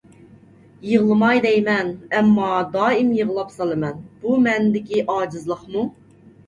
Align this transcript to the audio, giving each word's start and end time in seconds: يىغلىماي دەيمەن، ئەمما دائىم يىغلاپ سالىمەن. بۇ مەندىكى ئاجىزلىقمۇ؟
يىغلىماي 0.91 1.41
دەيمەن، 1.43 1.93
ئەمما 2.21 2.49
دائىم 2.79 3.13
يىغلاپ 3.21 3.55
سالىمەن. 3.61 4.01
بۇ 4.25 4.43
مەندىكى 4.49 5.07
ئاجىزلىقمۇ؟ 5.17 5.91